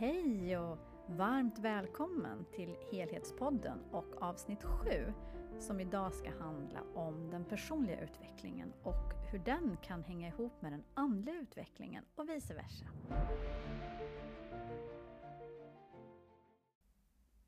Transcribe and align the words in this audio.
Hej 0.00 0.58
och 0.58 0.78
varmt 1.06 1.58
välkommen 1.58 2.44
till 2.54 2.76
Helhetspodden 2.92 3.78
och 3.90 4.22
avsnitt 4.22 4.62
7 4.62 5.12
som 5.58 5.80
idag 5.80 6.14
ska 6.14 6.30
handla 6.30 6.82
om 6.94 7.30
den 7.30 7.44
personliga 7.44 8.00
utvecklingen 8.00 8.72
och 8.82 9.12
hur 9.32 9.38
den 9.38 9.76
kan 9.82 10.04
hänga 10.04 10.28
ihop 10.28 10.62
med 10.62 10.72
den 10.72 10.84
andliga 10.94 11.36
utvecklingen 11.36 12.04
och 12.14 12.28
vice 12.28 12.54
versa. 12.54 12.86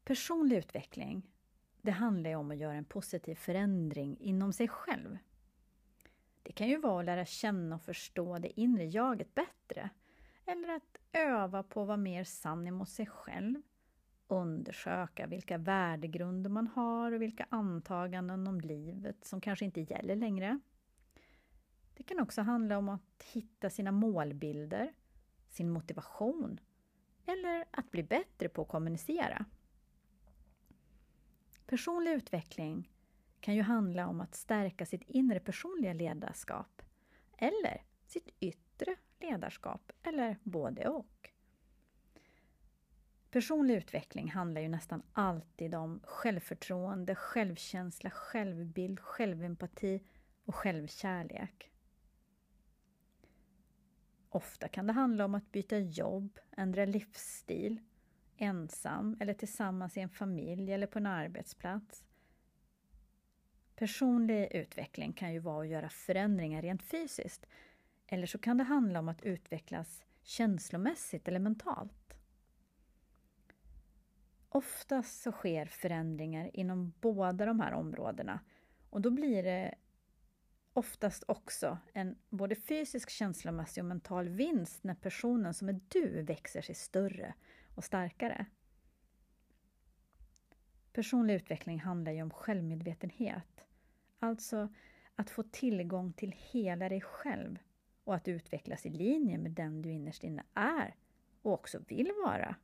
Personlig 0.04 0.56
utveckling, 0.56 1.30
det 1.82 1.92
handlar 1.92 2.30
ju 2.30 2.36
om 2.36 2.50
att 2.50 2.58
göra 2.58 2.74
en 2.74 2.84
positiv 2.84 3.34
förändring 3.34 4.16
inom 4.20 4.52
sig 4.52 4.68
själv. 4.68 5.18
Det 6.42 6.52
kan 6.52 6.68
ju 6.68 6.76
vara 6.76 7.00
att 7.00 7.06
lära 7.06 7.24
känna 7.24 7.74
och 7.74 7.82
förstå 7.82 8.38
det 8.38 8.60
inre 8.60 8.84
jaget 8.84 9.34
bättre 9.34 9.90
eller 10.46 10.68
att 10.68 11.01
öva 11.12 11.62
på 11.62 11.82
att 11.82 11.86
vara 11.86 11.96
mer 11.96 12.24
sann 12.24 12.66
emot 12.66 12.88
sig 12.88 13.06
själv, 13.06 13.62
undersöka 14.28 15.26
vilka 15.26 15.58
värdegrunder 15.58 16.50
man 16.50 16.66
har 16.66 17.12
och 17.12 17.22
vilka 17.22 17.46
antaganden 17.48 18.46
om 18.46 18.60
livet 18.60 19.24
som 19.24 19.40
kanske 19.40 19.64
inte 19.64 19.80
gäller 19.80 20.16
längre. 20.16 20.60
Det 21.94 22.02
kan 22.02 22.20
också 22.20 22.42
handla 22.42 22.78
om 22.78 22.88
att 22.88 23.22
hitta 23.32 23.70
sina 23.70 23.92
målbilder, 23.92 24.92
sin 25.48 25.70
motivation 25.70 26.60
eller 27.26 27.64
att 27.70 27.90
bli 27.90 28.02
bättre 28.02 28.48
på 28.48 28.62
att 28.62 28.68
kommunicera. 28.68 29.44
Personlig 31.66 32.12
utveckling 32.12 32.92
kan 33.40 33.54
ju 33.54 33.62
handla 33.62 34.08
om 34.08 34.20
att 34.20 34.34
stärka 34.34 34.86
sitt 34.86 35.02
inre 35.02 35.40
personliga 35.40 35.92
ledarskap 35.92 36.82
eller 37.38 37.84
sitt 38.06 38.28
yttre 38.40 38.96
ledarskap 39.22 39.92
eller 40.02 40.36
både 40.42 40.88
och. 40.88 41.30
Personlig 43.30 43.74
utveckling 43.76 44.30
handlar 44.30 44.60
ju 44.60 44.68
nästan 44.68 45.02
alltid 45.12 45.74
om 45.74 46.00
självförtroende, 46.04 47.14
självkänsla, 47.14 48.10
självbild, 48.10 49.00
självempati 49.00 50.02
och 50.44 50.54
självkärlek. 50.54 51.72
Ofta 54.28 54.68
kan 54.68 54.86
det 54.86 54.92
handla 54.92 55.24
om 55.24 55.34
att 55.34 55.52
byta 55.52 55.78
jobb, 55.78 56.38
ändra 56.56 56.84
livsstil, 56.84 57.80
ensam 58.36 59.16
eller 59.20 59.34
tillsammans 59.34 59.96
i 59.96 60.00
en 60.00 60.08
familj 60.08 60.72
eller 60.72 60.86
på 60.86 60.98
en 60.98 61.06
arbetsplats. 61.06 62.04
Personlig 63.74 64.52
utveckling 64.52 65.12
kan 65.12 65.32
ju 65.32 65.38
vara 65.38 65.62
att 65.62 65.68
göra 65.68 65.88
förändringar 65.88 66.62
rent 66.62 66.82
fysiskt 66.82 67.46
eller 68.12 68.26
så 68.26 68.38
kan 68.38 68.56
det 68.56 68.64
handla 68.64 68.98
om 68.98 69.08
att 69.08 69.22
utvecklas 69.22 70.04
känslomässigt 70.22 71.28
eller 71.28 71.38
mentalt. 71.38 72.18
Oftast 74.48 75.22
så 75.22 75.32
sker 75.32 75.66
förändringar 75.66 76.50
inom 76.54 76.92
båda 77.00 77.46
de 77.46 77.60
här 77.60 77.72
områdena 77.72 78.40
och 78.90 79.00
då 79.00 79.10
blir 79.10 79.42
det 79.42 79.74
oftast 80.72 81.24
också 81.28 81.78
en 81.92 82.18
både 82.30 82.54
fysisk, 82.54 83.10
känslomässig 83.10 83.82
och 83.82 83.88
mental 83.88 84.28
vinst 84.28 84.84
när 84.84 84.94
personen 84.94 85.54
som 85.54 85.68
är 85.68 85.80
du 85.88 86.22
växer 86.22 86.62
sig 86.62 86.74
större 86.74 87.34
och 87.74 87.84
starkare. 87.84 88.46
Personlig 90.92 91.34
utveckling 91.34 91.80
handlar 91.80 92.12
ju 92.12 92.22
om 92.22 92.30
självmedvetenhet, 92.30 93.64
alltså 94.18 94.74
att 95.14 95.30
få 95.30 95.42
tillgång 95.42 96.12
till 96.12 96.34
hela 96.52 96.88
dig 96.88 97.00
själv 97.00 97.58
och 98.04 98.14
att 98.14 98.28
utvecklas 98.28 98.86
i 98.86 98.90
linje 98.90 99.38
med 99.38 99.52
den 99.52 99.82
du 99.82 99.90
innerst 99.90 100.24
inne 100.24 100.44
är 100.54 100.94
och 101.42 101.52
också 101.52 101.78
vill 101.88 102.12
vara. 102.24 102.56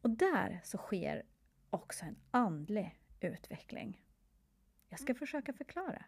Och 0.00 0.10
där 0.10 0.60
så 0.64 0.78
sker 0.78 1.22
också 1.70 2.04
en 2.04 2.16
andlig 2.30 2.98
utveckling. 3.20 4.02
Jag 4.88 5.00
ska 5.00 5.14
försöka 5.14 5.52
förklara. 5.52 6.04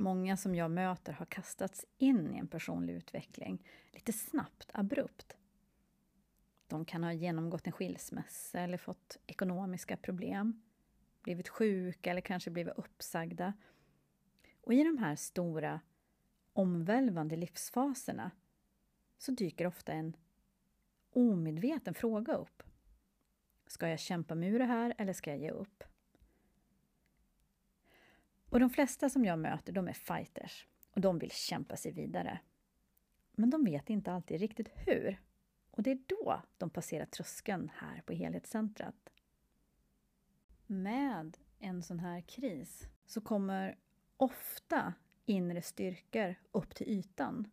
Många 0.00 0.36
som 0.36 0.54
jag 0.54 0.70
möter 0.70 1.12
har 1.12 1.26
kastats 1.26 1.84
in 1.98 2.34
i 2.34 2.38
en 2.38 2.48
personlig 2.48 2.94
utveckling 2.94 3.66
lite 3.92 4.12
snabbt, 4.12 4.70
abrupt. 4.74 5.36
De 6.66 6.84
kan 6.84 7.04
ha 7.04 7.12
genomgått 7.12 7.66
en 7.66 7.72
skilsmässa 7.72 8.60
eller 8.60 8.78
fått 8.78 9.16
ekonomiska 9.26 9.96
problem, 9.96 10.62
blivit 11.22 11.48
sjuka 11.48 12.10
eller 12.10 12.20
kanske 12.20 12.50
blivit 12.50 12.74
uppsagda. 12.76 13.52
Och 14.60 14.74
i 14.74 14.84
de 14.84 14.98
här 14.98 15.16
stora, 15.16 15.80
omvälvande 16.52 17.36
livsfaserna 17.36 18.30
så 19.18 19.32
dyker 19.32 19.66
ofta 19.66 19.92
en 19.92 20.16
omedveten 21.10 21.94
fråga 21.94 22.34
upp. 22.34 22.62
Ska 23.66 23.88
jag 23.88 24.00
kämpa 24.00 24.34
mig 24.34 24.48
ur 24.48 24.58
det 24.58 24.64
här 24.64 24.94
eller 24.98 25.12
ska 25.12 25.30
jag 25.30 25.40
ge 25.40 25.50
upp? 25.50 25.84
Och 28.50 28.60
de 28.60 28.70
flesta 28.70 29.10
som 29.10 29.24
jag 29.24 29.38
möter, 29.38 29.72
de 29.72 29.88
är 29.88 29.92
fighters 29.92 30.66
och 30.90 31.00
de 31.00 31.18
vill 31.18 31.30
kämpa 31.30 31.76
sig 31.76 31.92
vidare. 31.92 32.40
Men 33.32 33.50
de 33.50 33.64
vet 33.64 33.90
inte 33.90 34.12
alltid 34.12 34.40
riktigt 34.40 34.68
hur. 34.74 35.20
Och 35.70 35.82
det 35.82 35.90
är 35.90 35.98
då 36.06 36.42
de 36.58 36.70
passerar 36.70 37.06
tröskeln 37.06 37.70
här 37.74 38.02
på 38.06 38.12
helhetscentret. 38.12 39.12
Med 40.66 41.36
en 41.58 41.82
sån 41.82 41.98
här 41.98 42.20
kris 42.20 42.88
så 43.06 43.20
kommer 43.20 43.78
ofta 44.16 44.94
inre 45.26 45.62
styrkor 45.62 46.34
upp 46.52 46.74
till 46.74 46.88
ytan. 46.88 47.50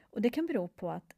Och 0.00 0.22
det 0.22 0.30
kan 0.30 0.46
bero 0.46 0.68
på 0.68 0.90
att 0.90 1.16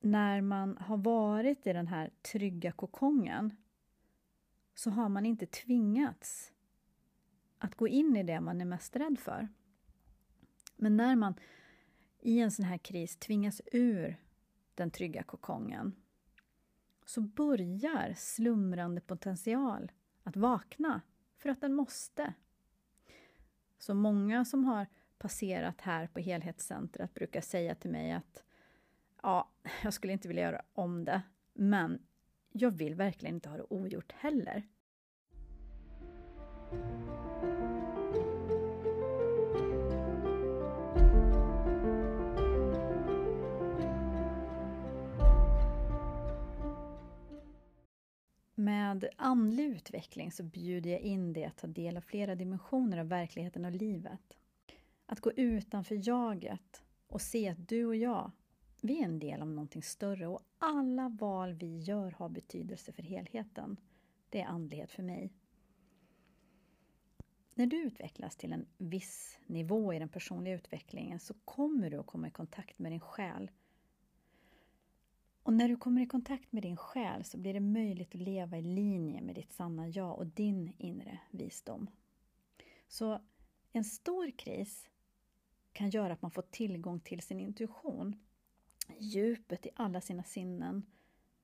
när 0.00 0.40
man 0.40 0.76
har 0.76 0.96
varit 0.96 1.66
i 1.66 1.72
den 1.72 1.86
här 1.86 2.10
trygga 2.22 2.72
kokongen 2.72 3.56
så 4.74 4.90
har 4.90 5.08
man 5.08 5.26
inte 5.26 5.46
tvingats 5.46 6.52
att 7.58 7.74
gå 7.74 7.88
in 7.88 8.16
i 8.16 8.22
det 8.22 8.40
man 8.40 8.60
är 8.60 8.64
mest 8.64 8.96
rädd 8.96 9.18
för. 9.18 9.48
Men 10.76 10.96
när 10.96 11.16
man 11.16 11.34
i 12.20 12.40
en 12.40 12.50
sån 12.50 12.64
här 12.64 12.78
kris 12.78 13.16
tvingas 13.16 13.60
ur 13.72 14.16
den 14.74 14.90
trygga 14.90 15.22
kokongen 15.22 15.92
så 17.04 17.20
börjar 17.20 18.14
slumrande 18.16 19.00
potential 19.00 19.92
att 20.22 20.36
vakna 20.36 21.00
för 21.38 21.48
att 21.48 21.60
den 21.60 21.74
måste. 21.74 22.34
Så 23.78 23.94
många 23.94 24.44
som 24.44 24.64
har 24.64 24.86
passerat 25.18 25.80
här 25.80 26.06
på 26.06 26.20
helhetscentret 26.20 27.14
brukar 27.14 27.40
säga 27.40 27.74
till 27.74 27.90
mig 27.90 28.12
att 28.12 28.44
ja, 29.22 29.50
jag 29.82 29.92
skulle 29.92 30.12
inte 30.12 30.28
vilja 30.28 30.42
göra 30.42 30.62
om 30.72 31.04
det, 31.04 31.22
men 31.52 32.06
jag 32.56 32.70
vill 32.70 32.94
verkligen 32.94 33.34
inte 33.34 33.48
ha 33.48 33.56
det 33.56 33.66
ogjort 33.70 34.12
heller. 34.12 34.62
Med 48.54 49.08
andlig 49.16 49.64
utveckling 49.64 50.32
så 50.32 50.42
bjuder 50.42 50.90
jag 50.90 51.00
in 51.00 51.32
dig 51.32 51.44
att 51.44 51.56
ta 51.56 51.66
del 51.66 51.96
av 51.96 52.00
flera 52.00 52.34
dimensioner 52.34 52.98
av 52.98 53.08
verkligheten 53.08 53.64
och 53.64 53.72
livet. 53.72 54.36
Att 55.06 55.20
gå 55.20 55.32
utanför 55.32 56.08
jaget 56.08 56.82
och 57.06 57.20
se 57.20 57.48
att 57.48 57.68
du 57.68 57.86
och 57.86 57.96
jag 57.96 58.30
vi 58.84 59.00
är 59.00 59.04
en 59.04 59.18
del 59.18 59.42
av 59.42 59.48
någonting 59.48 59.82
större 59.82 60.26
och 60.26 60.40
alla 60.58 61.08
val 61.08 61.54
vi 61.54 61.78
gör 61.78 62.10
har 62.10 62.28
betydelse 62.28 62.92
för 62.92 63.02
helheten. 63.02 63.76
Det 64.28 64.40
är 64.40 64.46
andlighet 64.46 64.90
för 64.90 65.02
mig. 65.02 65.32
När 67.54 67.66
du 67.66 67.82
utvecklas 67.82 68.36
till 68.36 68.52
en 68.52 68.66
viss 68.78 69.38
nivå 69.46 69.94
i 69.94 69.98
den 69.98 70.08
personliga 70.08 70.54
utvecklingen 70.54 71.20
så 71.20 71.34
kommer 71.44 71.90
du 71.90 71.98
att 71.98 72.06
komma 72.06 72.28
i 72.28 72.30
kontakt 72.30 72.78
med 72.78 72.92
din 72.92 73.00
själ. 73.00 73.50
Och 75.42 75.52
när 75.52 75.68
du 75.68 75.76
kommer 75.76 76.02
i 76.02 76.06
kontakt 76.06 76.52
med 76.52 76.62
din 76.62 76.76
själ 76.76 77.24
så 77.24 77.38
blir 77.38 77.54
det 77.54 77.60
möjligt 77.60 78.14
att 78.14 78.20
leva 78.20 78.58
i 78.58 78.62
linje 78.62 79.20
med 79.20 79.34
ditt 79.34 79.52
sanna 79.52 79.88
jag 79.88 80.18
och 80.18 80.26
din 80.26 80.72
inre 80.78 81.18
visdom. 81.30 81.90
Så 82.88 83.20
en 83.72 83.84
stor 83.84 84.30
kris 84.30 84.88
kan 85.72 85.90
göra 85.90 86.12
att 86.12 86.22
man 86.22 86.30
får 86.30 86.42
tillgång 86.42 87.00
till 87.00 87.22
sin 87.22 87.40
intuition 87.40 88.16
djupet 88.98 89.66
i 89.66 89.70
alla 89.74 90.00
sina 90.00 90.22
sinnen 90.22 90.86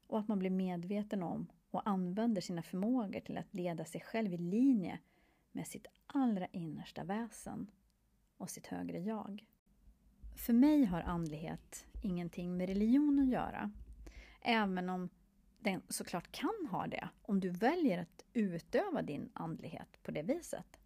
och 0.06 0.18
att 0.18 0.28
man 0.28 0.38
blir 0.38 0.50
medveten 0.50 1.22
om 1.22 1.46
och 1.70 1.88
använder 1.88 2.40
sina 2.40 2.62
förmågor 2.62 3.20
till 3.20 3.38
att 3.38 3.54
leda 3.54 3.84
sig 3.84 4.00
själv 4.00 4.34
i 4.34 4.38
linje 4.38 4.98
med 5.52 5.66
sitt 5.66 5.86
allra 6.06 6.46
innersta 6.46 7.04
väsen 7.04 7.70
och 8.36 8.50
sitt 8.50 8.66
högre 8.66 8.98
jag. 8.98 9.46
För 10.36 10.52
mig 10.52 10.84
har 10.84 11.00
andlighet 11.00 11.86
ingenting 12.02 12.56
med 12.56 12.68
religion 12.68 13.18
att 13.18 13.28
göra. 13.28 13.72
Även 14.40 14.88
om 14.88 15.08
den 15.58 15.82
såklart 15.88 16.32
kan 16.32 16.68
ha 16.70 16.86
det 16.86 17.08
om 17.22 17.40
du 17.40 17.50
väljer 17.50 17.98
att 17.98 18.24
utöva 18.32 19.02
din 19.02 19.30
andlighet 19.32 20.02
på 20.02 20.10
det 20.10 20.22
viset. 20.22 20.80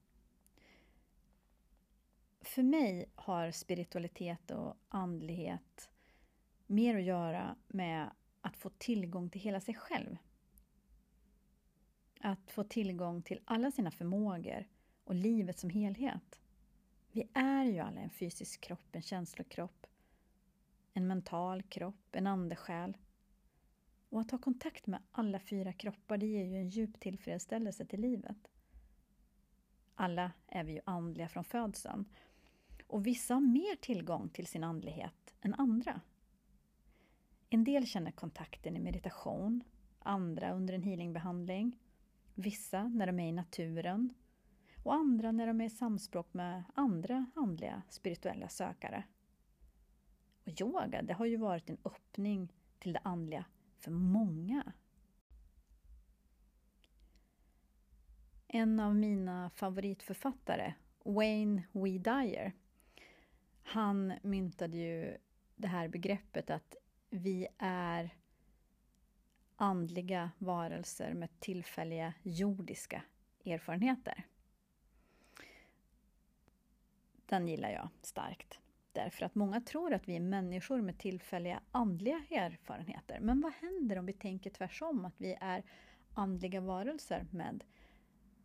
För 2.41 2.63
mig 2.63 3.11
har 3.15 3.51
spiritualitet 3.51 4.51
och 4.51 4.77
andlighet 4.89 5.91
mer 6.67 6.97
att 6.97 7.03
göra 7.05 7.57
med 7.67 8.11
att 8.41 8.57
få 8.57 8.71
tillgång 8.79 9.31
till 9.31 9.41
hela 9.41 9.61
sig 9.61 9.75
själv. 9.75 10.17
Att 12.21 12.51
få 12.51 12.65
tillgång 12.65 13.23
till 13.23 13.41
alla 13.45 13.71
sina 13.71 13.91
förmågor 13.91 14.69
och 15.05 15.15
livet 15.15 15.59
som 15.59 15.71
helhet. 15.71 16.41
Vi 17.13 17.29
är 17.35 17.65
ju 17.65 17.79
alla 17.79 18.01
en 18.01 18.11
fysisk 18.11 18.61
kropp, 18.61 18.89
en 18.93 19.03
känslokropp, 19.03 19.87
en 20.93 21.07
mental 21.07 21.63
kropp, 21.63 22.09
en 22.17 22.27
andesjäl. 22.27 22.97
Och 24.09 24.21
att 24.21 24.31
ha 24.31 24.39
kontakt 24.39 24.87
med 24.87 25.03
alla 25.13 25.41
fyra 25.41 25.73
kroppar, 25.73 26.17
det 26.17 26.27
ger 26.27 26.45
ju 26.45 26.57
en 26.57 26.69
djup 26.69 27.01
tillfredsställelse 27.01 27.87
till 27.87 28.01
livet. 28.01 28.51
Alla 29.95 30.33
är 30.47 30.65
vi 30.65 30.73
ju 30.73 30.81
andliga 30.85 31.29
från 31.29 31.45
födseln. 31.45 32.05
Och 32.87 33.07
vissa 33.07 33.35
har 33.35 33.41
mer 33.41 33.77
tillgång 33.77 34.29
till 34.29 34.47
sin 34.47 34.65
andlighet 34.65 35.35
än 35.41 35.55
andra. 35.55 36.01
En 37.51 37.65
del 37.65 37.87
känner 37.87 38.11
kontakten 38.11 38.77
i 38.77 38.81
meditation, 38.81 39.65
andra 39.99 40.53
under 40.53 40.75
en 40.75 40.83
healingbehandling, 40.83 41.79
vissa 42.35 42.89
när 42.89 43.07
de 43.07 43.21
är 43.21 43.29
i 43.29 43.33
naturen 43.33 44.15
och 44.83 44.95
andra 44.95 45.33
när 45.33 45.47
de 45.47 45.61
är 45.61 45.65
i 45.65 45.71
samspråk 45.71 46.35
med 46.35 46.65
andra 46.75 47.27
andliga 47.35 47.83
spirituella 47.89 48.49
sökare. 48.49 49.05
Och 50.45 50.61
yoga, 50.61 51.03
det 51.03 51.15
har 51.15 51.27
ju 51.27 51.37
varit 51.37 51.71
en 51.71 51.79
öppning 51.85 52.53
till 52.79 52.93
det 52.93 53.01
andliga 53.05 53.45
för 53.79 53.91
många. 53.91 54.73
En 58.49 58.81
av 58.81 58.95
mina 58.95 59.51
favoritförfattare, 59.51 60.75
Wayne 61.05 61.63
W. 61.73 61.99
Dyer, 61.99 62.53
han 63.63 64.13
myntade 64.23 64.77
ju 64.77 65.17
det 65.57 65.69
här 65.69 65.89
begreppet 65.89 66.51
att 66.51 66.77
vi 67.15 67.47
är 67.59 68.11
andliga 69.57 70.31
varelser 70.39 71.15
med 71.15 71.41
tillfälliga 71.41 72.15
jordiska 72.23 73.03
erfarenheter. 73.45 74.25
Den 77.27 77.49
gillar 77.49 77.71
jag 77.71 77.89
starkt. 78.03 78.59
Därför 78.93 79.27
att 79.27 79.35
många 79.35 79.61
tror 79.61 79.95
att 79.95 80.09
vi 80.09 80.17
är 80.17 80.21
människor 80.21 80.81
med 80.81 80.99
tillfälliga 80.99 81.61
andliga 81.71 82.25
erfarenheter. 82.31 83.21
Men 83.21 83.41
vad 83.41 83.53
händer 83.53 83.99
om 83.99 84.07
vi 84.07 84.13
tänker 84.13 84.51
tvärsom, 84.51 85.05
att 85.05 85.15
vi 85.21 85.37
är 85.41 85.63
andliga 86.15 86.61
varelser 86.61 87.27
med 87.31 87.65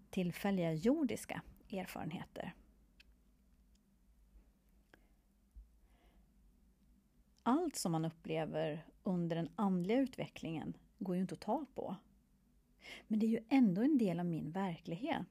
tillfälliga 0.10 0.74
jordiska 0.74 1.42
erfarenheter? 1.72 2.54
Allt 7.44 7.76
som 7.76 7.92
man 7.92 8.06
upplever 8.06 8.86
under 9.04 9.36
den 9.36 9.50
andliga 9.56 9.98
utvecklingen 9.98 10.74
går 10.98 11.16
ju 11.16 11.22
inte 11.22 11.34
att 11.34 11.40
ta 11.40 11.66
på. 11.76 11.96
Men 13.08 13.20
det 13.20 13.26
är 13.26 13.30
ju 13.30 13.44
ändå 13.50 13.82
en 13.82 13.98
del 13.98 14.20
av 14.20 14.26
min 14.26 14.52
verklighet. 14.52 15.28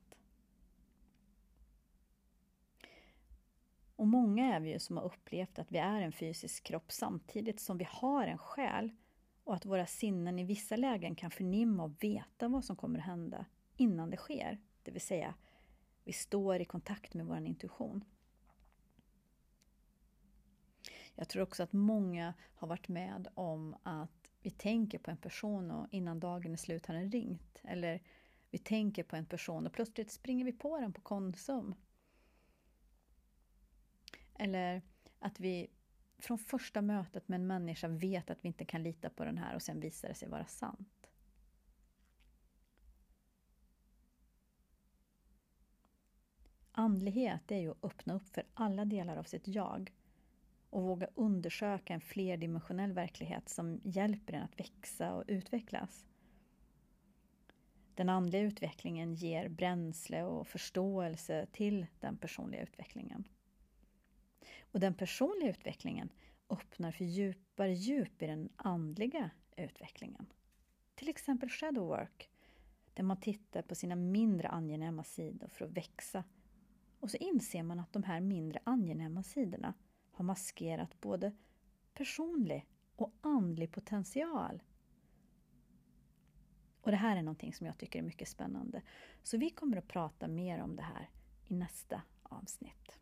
Och 3.97 4.07
många 4.07 4.55
är 4.55 4.61
vi 4.61 4.73
ju 4.73 4.79
som 4.79 4.97
har 4.97 5.05
upplevt 5.05 5.59
att 5.59 5.73
vi 5.73 5.79
är 5.79 6.03
en 6.03 6.13
fysisk 6.13 6.65
kropp 6.65 6.93
samtidigt 6.93 7.61
som 7.61 7.79
vi 7.79 7.87
har 7.91 8.27
en 8.27 8.39
själ 8.39 8.91
och 9.45 9.55
att 9.55 9.67
våra 9.67 9.87
sinnen 9.87 10.39
i 10.39 10.45
vissa 10.45 10.77
lägen 10.77 11.15
kan 11.15 11.31
förnimma 11.31 11.85
och 11.85 12.05
veta 12.05 12.49
vad 12.49 12.65
som 12.65 12.77
kommer 12.77 12.99
att 12.99 13.05
hända 13.05 13.47
innan 13.77 14.11
det 14.11 14.17
sker. 14.17 14.59
Det 14.83 14.91
vill 14.91 15.01
säga, 15.01 15.35
vi 16.05 16.13
står 16.13 16.61
i 16.61 16.65
kontakt 16.65 17.15
med 17.15 17.27
vår 17.27 17.47
intuition. 17.47 18.05
Jag 21.19 21.29
tror 21.29 21.43
också 21.43 21.63
att 21.63 21.73
många 21.73 22.35
har 22.55 22.69
varit 22.69 22.89
med 22.89 23.29
om 23.35 23.77
att 23.83 24.33
vi 24.43 24.51
tänker 24.51 24.99
på 24.99 25.11
en 25.11 25.17
person 25.17 25.71
och 25.71 25.87
innan 25.91 26.21
dagen 26.21 26.53
är 26.53 26.57
slut 26.57 26.87
har 26.87 26.95
den 26.95 27.11
ringt. 27.11 27.61
Eller 27.65 28.03
vi 28.51 28.59
tänker 28.59 29.03
på 29.03 29.17
en 29.17 29.27
person 29.27 29.67
och 29.67 29.73
plötsligt 29.73 30.11
springer 30.11 30.45
vi 30.45 30.53
på 30.53 30.79
den 30.81 30.93
på 30.93 31.01
Konsum. 31.01 31.75
Eller 34.35 34.83
att 35.19 35.41
vi 35.41 35.71
från 36.19 36.39
första 36.39 36.83
mötet 36.83 37.29
med 37.29 37.41
en 37.41 37.47
människa 37.47 37.89
vet 37.89 38.31
att 38.31 38.45
vi 38.45 38.49
inte 38.49 38.65
kan 38.65 38.83
lita 38.83 39.11
på 39.11 39.25
den 39.25 39.39
här 39.39 39.55
och 39.55 39.63
sen 39.63 39.81
visar 39.81 40.09
det 40.09 40.15
sig 40.15 40.29
vara 40.29 40.47
sant. 40.47 41.11
Andlighet 46.73 47.51
är 47.51 47.59
ju 47.59 47.71
att 47.71 47.85
öppna 47.85 48.15
upp 48.15 48.29
för 48.29 48.45
alla 48.55 48.85
delar 48.85 49.17
av 49.17 49.25
sitt 49.25 49.49
jag 49.49 49.93
och 50.71 50.83
våga 50.83 51.09
undersöka 51.15 51.95
en 51.95 52.01
flerdimensionell 52.01 52.93
verklighet 52.93 53.49
som 53.49 53.81
hjälper 53.85 54.33
en 54.33 54.43
att 54.43 54.61
växa 54.61 55.15
och 55.15 55.25
utvecklas. 55.27 56.07
Den 57.95 58.09
andliga 58.09 58.43
utvecklingen 58.43 59.15
ger 59.15 59.49
bränsle 59.49 60.23
och 60.23 60.47
förståelse 60.47 61.47
till 61.53 61.87
den 62.01 62.17
personliga 62.17 62.63
utvecklingen. 62.63 63.29
Och 64.61 64.81
den 64.81 64.95
personliga 64.95 65.51
utvecklingen 65.51 66.09
öppnar 66.51 66.93
för 66.93 67.05
djupare 67.05 67.75
djup 67.75 68.23
i 68.23 68.27
den 68.27 68.49
andliga 68.57 69.31
utvecklingen. 69.57 70.27
Till 70.95 71.09
exempel 71.09 71.49
shadow 71.49 71.87
work, 71.87 72.31
där 72.95 73.03
man 73.03 73.21
tittar 73.21 73.63
på 73.63 73.75
sina 73.75 73.97
mindre 73.97 74.49
angenäma 74.49 75.05
sidor 75.05 75.49
för 75.49 75.65
att 75.65 75.71
växa. 75.71 76.25
Och 77.01 77.11
så 77.11 77.17
inser 77.17 77.63
man 77.63 77.81
att 77.81 77.93
de 77.93 78.03
här 78.03 78.21
mindre 78.21 78.61
angenäma 78.65 79.23
sidorna 79.23 79.75
har 80.19 80.25
maskerat 80.25 81.01
både 81.01 81.33
personlig 81.95 82.67
och 82.97 83.13
andlig 83.21 83.73
potential. 83.73 84.63
Och 86.81 86.91
det 86.91 86.97
här 86.97 87.17
är 87.17 87.23
någonting 87.23 87.55
som 87.55 87.67
jag 87.67 87.79
tycker 87.79 87.99
är 87.99 88.03
mycket 88.03 88.29
spännande. 88.29 88.83
Så 89.23 89.37
vi 89.37 89.51
kommer 89.51 89.77
att 89.77 89.89
prata 89.89 90.29
mer 90.29 90.63
om 90.63 90.77
det 90.77 90.83
här 90.83 91.11
i 91.47 91.55
nästa 91.55 92.03
avsnitt. 92.23 92.93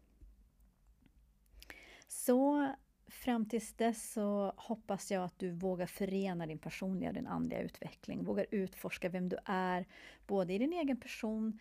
Så 2.08 2.72
fram 3.06 3.48
tills 3.48 3.72
dess 3.72 4.12
så 4.12 4.52
hoppas 4.56 5.10
jag 5.10 5.24
att 5.24 5.38
du 5.38 5.50
vågar 5.50 5.86
förena 5.86 6.46
din 6.46 6.58
personliga 6.58 7.08
och 7.08 7.14
din 7.14 7.26
andliga 7.26 7.60
utveckling. 7.60 8.24
Vågar 8.24 8.46
utforska 8.50 9.08
vem 9.08 9.28
du 9.28 9.38
är, 9.44 9.86
både 10.26 10.54
i 10.54 10.58
din 10.58 10.72
egen 10.72 11.00
person 11.00 11.58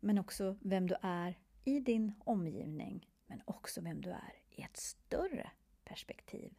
men 0.00 0.18
också 0.18 0.56
vem 0.60 0.86
du 0.86 0.94
är 1.02 1.38
i 1.64 1.80
din 1.80 2.12
omgivning, 2.24 3.08
men 3.26 3.42
också 3.44 3.80
vem 3.80 4.00
du 4.00 4.10
är 4.10 4.41
i 4.54 4.62
ett 4.62 4.76
större 4.76 5.50
perspektiv. 5.84 6.54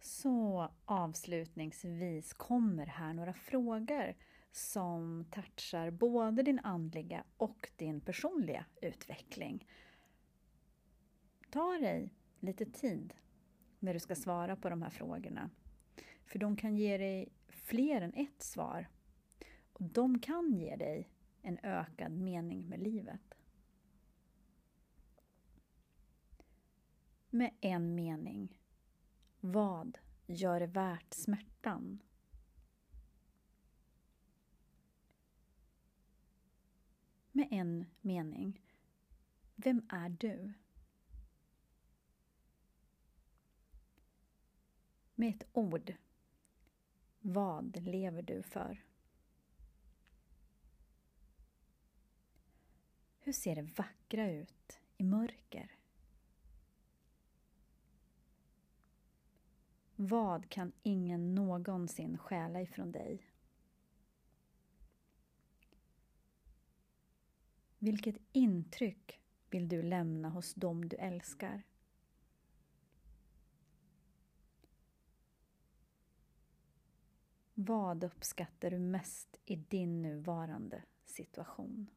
Så 0.00 0.70
avslutningsvis 0.84 2.32
kommer 2.32 2.86
här 2.86 3.12
några 3.12 3.32
frågor 3.34 4.14
som 4.52 5.24
touchar 5.30 5.90
både 5.90 6.42
din 6.42 6.58
andliga 6.58 7.24
och 7.36 7.70
din 7.76 8.00
personliga 8.00 8.64
utveckling. 8.82 9.66
Ta 11.50 11.78
dig 11.78 12.10
lite 12.46 12.64
tid 12.66 13.14
när 13.78 13.94
du 13.94 14.00
ska 14.00 14.14
svara 14.14 14.56
på 14.56 14.68
de 14.68 14.82
här 14.82 14.90
frågorna. 14.90 15.50
För 16.24 16.38
de 16.38 16.56
kan 16.56 16.76
ge 16.76 16.98
dig 16.98 17.28
fler 17.48 18.00
än 18.00 18.14
ett 18.14 18.42
svar. 18.42 18.88
Och 19.72 19.82
de 19.82 20.18
kan 20.18 20.52
ge 20.52 20.76
dig 20.76 21.10
en 21.42 21.58
ökad 21.62 22.12
mening 22.12 22.68
med 22.68 22.80
livet. 22.80 23.34
Med 27.30 27.54
en 27.60 27.94
mening. 27.94 28.58
Vad 29.40 29.98
gör 30.26 30.60
det 30.60 30.66
värt 30.66 31.14
smärtan? 31.14 32.02
Med 37.32 37.48
en 37.50 37.84
mening. 38.00 38.62
Vem 39.54 39.82
är 39.88 40.08
du? 40.08 40.52
Med 45.18 45.34
ett 45.34 45.48
ord. 45.52 45.94
Vad 47.20 47.82
lever 47.82 48.22
du 48.22 48.42
för? 48.42 48.84
Hur 53.20 53.32
ser 53.32 53.56
det 53.56 53.62
vackra 53.62 54.30
ut 54.30 54.80
i 54.96 55.04
mörker? 55.04 55.70
Vad 59.96 60.48
kan 60.48 60.72
ingen 60.82 61.34
någonsin 61.34 62.18
stjäla 62.18 62.62
ifrån 62.62 62.92
dig? 62.92 63.26
Vilket 67.78 68.16
intryck 68.32 69.20
vill 69.50 69.68
du 69.68 69.82
lämna 69.82 70.28
hos 70.28 70.54
dem 70.54 70.88
du 70.88 70.96
älskar? 70.96 71.62
Vad 77.58 78.04
uppskattar 78.04 78.70
du 78.70 78.78
mest 78.78 79.36
i 79.44 79.56
din 79.56 80.02
nuvarande 80.02 80.82
situation? 81.04 81.90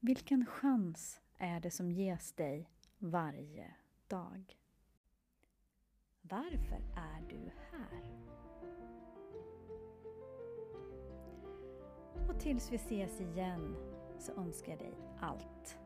Vilken 0.00 0.46
chans 0.46 1.20
är 1.38 1.60
det 1.60 1.70
som 1.70 1.90
ges 1.90 2.32
dig 2.32 2.70
varje 2.98 3.74
dag? 4.08 4.58
Varför 6.22 6.82
är 6.96 7.28
du 7.28 7.50
här? 7.70 8.02
Och 12.28 12.40
tills 12.40 12.72
vi 12.72 12.76
ses 12.76 13.20
igen 13.20 13.76
så 14.18 14.32
önskar 14.32 14.72
jag 14.72 14.78
dig 14.78 14.94
allt 15.20 15.78